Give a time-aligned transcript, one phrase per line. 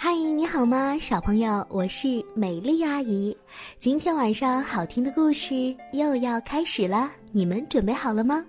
[0.00, 1.66] 嗨，你好吗，小朋友？
[1.68, 3.36] 我是美丽阿姨。
[3.80, 8.46] 今天晚上好听的故事又要开始了，你们准备好了吗？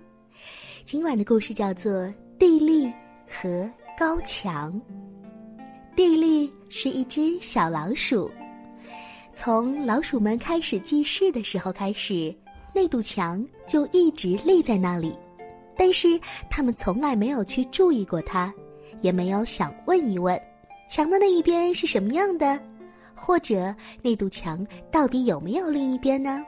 [0.84, 1.92] 今晚的故事叫做
[2.38, 2.88] 《地利
[3.28, 3.68] 和
[3.98, 4.72] 高墙》。
[5.96, 8.30] 地利是一只小老鼠，
[9.34, 12.32] 从老鼠们开始记事的时候开始，
[12.72, 15.12] 那堵墙就一直立在那里，
[15.76, 16.08] 但是
[16.48, 18.54] 他们从来没有去注意过它，
[19.00, 20.40] 也没有想问一问。
[20.90, 22.58] 墙的那一边是什么样的，
[23.14, 23.72] 或者
[24.02, 26.44] 那堵墙到底有没有另一边呢？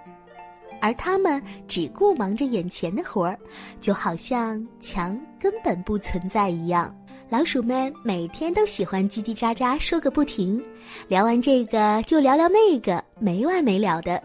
[0.80, 3.38] 而他们只顾忙着眼前的活儿，
[3.80, 6.92] 就好像墙根本不存在一样。
[7.28, 10.60] 老鼠们每天都喜欢叽叽喳喳说个不停，
[11.06, 14.20] 聊完这个就聊聊那个，没完没了的。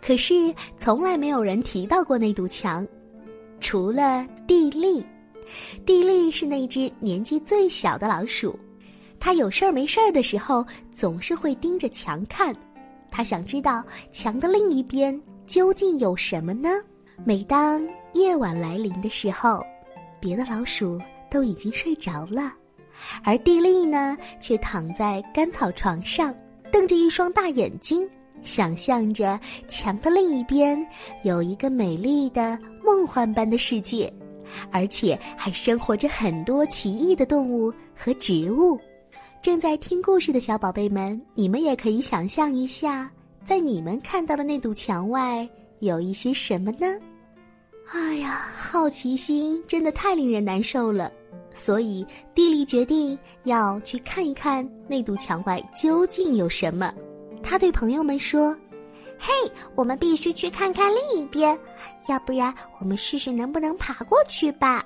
[0.00, 2.88] 可是从来没有人提到过那堵墙，
[3.60, 5.04] 除了地利。
[5.84, 8.58] 地利是那只年纪最小的老鼠。
[9.20, 12.56] 他有事儿没事儿的时候，总是会盯着墙看。
[13.10, 16.70] 他想知道墙的另一边究竟有什么呢？
[17.22, 19.62] 每当夜晚来临的时候，
[20.18, 20.98] 别的老鼠
[21.30, 22.50] 都已经睡着了，
[23.22, 26.34] 而地利呢，却躺在干草床上，
[26.72, 28.08] 瞪着一双大眼睛，
[28.42, 30.82] 想象着墙的另一边
[31.24, 34.10] 有一个美丽的梦幻般的世界，
[34.70, 38.80] 而且还生活着很多奇异的动物和植物。
[39.42, 43.10] 正在听故事的小宝贝们，你们也可以想象一下，
[43.42, 46.86] 在你们看到的那堵墙外有一些什么呢？
[47.90, 51.10] 哎呀，好奇心真的太令人难受了，
[51.54, 56.92] 所以蒂莉决定要去看一看那堵墙外究竟有什么。
[57.42, 58.54] 他对朋友们说
[59.18, 59.32] ：“嘿，
[59.74, 61.58] 我们必须去看看另一边，
[62.10, 64.84] 要不然我们试试能不能爬过去吧。”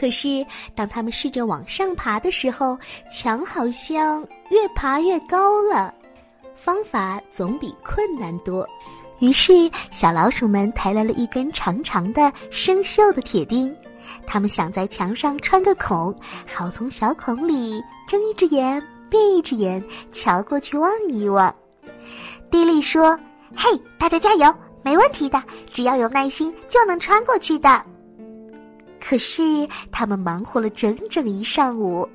[0.00, 2.78] 可是，当他们试着往上爬的时候，
[3.10, 5.92] 墙好像越爬越高了。
[6.56, 8.66] 方法总比困难多，
[9.18, 13.76] 于是小老鼠们抬来了一根长长的生锈的铁钉，
[14.26, 16.14] 他们想在墙上穿个孔，
[16.46, 21.54] 好从小孔里睁一只眼闭一只眼，瞧过去望一望。
[22.50, 23.18] 迪丽说
[23.54, 23.68] ：“嘿，
[23.98, 25.42] 大家加油，没问题的，
[25.74, 27.84] 只要有耐心就能穿过去的。”
[29.00, 32.08] 可是他们忙活了整整一上午，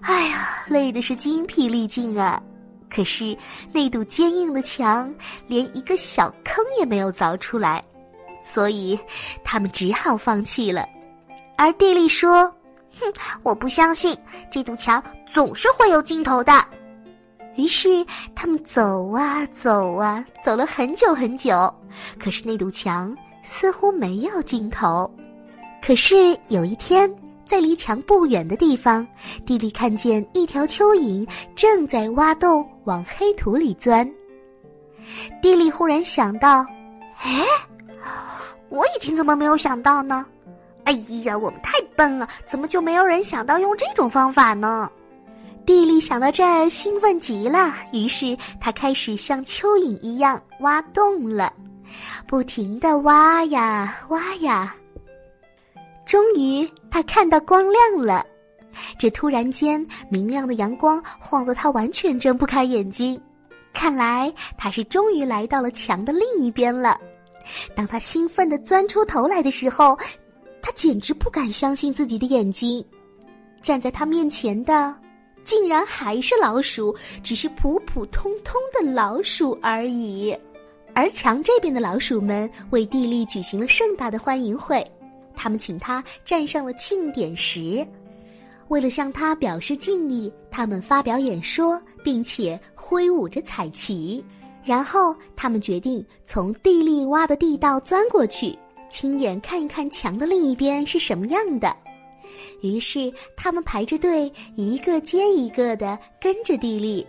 [0.00, 2.40] 哎呀，累的是精疲力尽啊！
[2.88, 3.36] 可是
[3.72, 5.12] 那堵坚硬的墙
[5.48, 7.82] 连一个小坑也没有凿出来，
[8.44, 8.98] 所以
[9.42, 10.88] 他们只好放弃了。
[11.56, 12.44] 而地利说
[13.00, 14.16] ：“哼，我不相信
[14.50, 16.64] 这堵墙总是会有尽头的。”
[17.56, 18.04] 于是
[18.34, 21.72] 他们走啊走啊，走了很久很久，
[22.18, 25.12] 可是那堵墙似乎没有尽头。
[25.86, 27.14] 可是有一天，
[27.44, 29.06] 在离墙不远的地方，
[29.44, 34.10] 地利看见一条蚯蚓正在挖洞往黑土里钻。
[35.42, 36.64] 地利忽然想到
[37.20, 37.44] ：“哎，
[38.70, 40.24] 我以前怎么没有想到呢？
[40.84, 40.92] 哎
[41.24, 44.90] 呀，我们太笨了，怎么就没有人想到用这种方法呢？”
[45.66, 51.52] 地利想到这儿，兴奋极了，于是他开始像蚯蚓一样挖洞了，
[52.26, 54.74] 不停的挖呀挖呀。
[56.04, 58.24] 终于，他看到光亮了。
[58.98, 63.20] 这突然间明亮的阳光晃得他完全睁不开眼睛。
[63.72, 66.98] 看来他是终于来到了墙的另一边了。
[67.74, 69.96] 当他兴奋地钻出头来的时候，
[70.62, 72.84] 他简直不敢相信自己的眼睛。
[73.60, 74.94] 站在他面前的，
[75.42, 80.36] 竟然还是老鼠，只是普普通通的老鼠而已。
[80.94, 84.86] 而墙这边的老鼠们为地利举行了盛大的欢迎会。
[85.36, 87.86] 他们请他站上了庆典石，
[88.68, 94.24] 为了向他表示敬意，他们发表演说，并且挥舞着彩旗。
[94.64, 98.58] 然后，他们决定从地利挖的地道钻过去，
[98.88, 101.76] 亲眼看一看墙的另一边是什么样的。
[102.62, 107.06] 于是，他们排着队，一个接一个的跟着地利。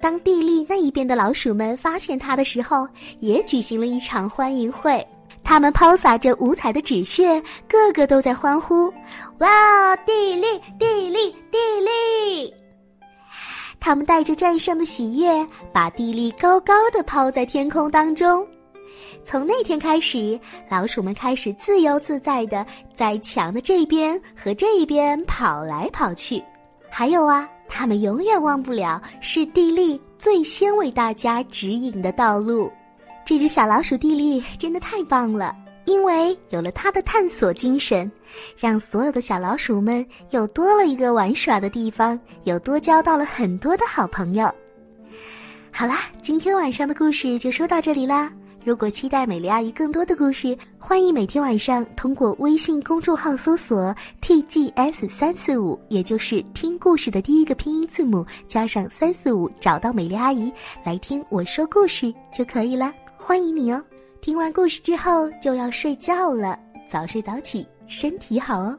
[0.00, 2.88] 当地利那一边的老鼠们发现他的时候，
[3.20, 5.06] 也举行了一场欢迎会。
[5.44, 8.92] 他们抛洒着五彩的纸屑，个个都在欢呼
[9.38, 10.46] ：“哇哦，地利，
[10.78, 12.54] 地利，地利！”
[13.78, 18.44] 他们带着战胜的喜悦，把地利高高的抛在天空当中。
[19.22, 22.64] 从那天开始，老鼠们开始自由自在的
[22.94, 26.42] 在墙的这边和这一边跑来跑去。
[26.90, 32.72] 还有啊，他们永远忘不了是地利最先为大家指引的道路。
[33.26, 35.56] 这只小老鼠地利真的太棒了，
[35.86, 38.10] 因为有了它的探索精神，
[38.58, 44.52] 让所有的小老鼠们又多了一个玩耍的地方，又多交到了很多的好朋友。
[45.70, 48.30] 好啦，今天晚上的故事就说到这里啦。
[48.62, 60.52] 如果期待美丽阿姨更多的故事，欢迎每天晚上通过微信公众号搜索 “tgs 三四五”，也就是听故事的第一个拼音字母加上三四五，找到美丽阿姨
[60.84, 62.92] 来听我说故事就可以了。
[63.26, 63.82] 欢迎你哦！
[64.20, 68.78] 听完故事之后就要睡觉了，早睡早起，身体好哦。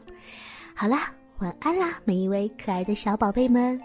[0.75, 3.81] 好啦，晚安啦，每一位可爱的小宝贝们。